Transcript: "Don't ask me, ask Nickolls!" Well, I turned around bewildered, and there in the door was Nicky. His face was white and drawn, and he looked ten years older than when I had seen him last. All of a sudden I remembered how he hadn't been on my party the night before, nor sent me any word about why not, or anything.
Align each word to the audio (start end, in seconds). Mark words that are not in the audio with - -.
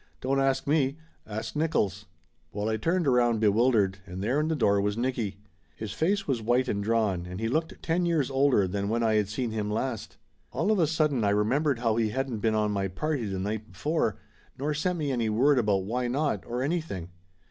"Don't 0.19 0.39
ask 0.39 0.65
me, 0.65 0.97
ask 1.27 1.53
Nickolls!" 1.53 2.05
Well, 2.51 2.69
I 2.69 2.77
turned 2.77 3.05
around 3.05 3.39
bewildered, 3.39 3.99
and 4.07 4.23
there 4.23 4.39
in 4.39 4.47
the 4.47 4.55
door 4.55 4.81
was 4.81 4.97
Nicky. 4.97 5.37
His 5.75 5.91
face 5.93 6.27
was 6.27 6.41
white 6.41 6.67
and 6.67 6.83
drawn, 6.83 7.27
and 7.27 7.39
he 7.39 7.47
looked 7.47 7.79
ten 7.83 8.07
years 8.07 8.31
older 8.31 8.67
than 8.67 8.89
when 8.89 9.03
I 9.03 9.13
had 9.13 9.29
seen 9.29 9.51
him 9.51 9.69
last. 9.69 10.17
All 10.51 10.71
of 10.71 10.79
a 10.79 10.87
sudden 10.87 11.23
I 11.23 11.29
remembered 11.29 11.77
how 11.77 11.97
he 11.97 12.09
hadn't 12.09 12.39
been 12.39 12.55
on 12.55 12.71
my 12.71 12.87
party 12.87 13.25
the 13.27 13.37
night 13.37 13.73
before, 13.73 14.17
nor 14.57 14.73
sent 14.73 14.97
me 14.97 15.11
any 15.11 15.29
word 15.29 15.59
about 15.59 15.83
why 15.83 16.07
not, 16.07 16.47
or 16.47 16.63
anything. 16.63 17.11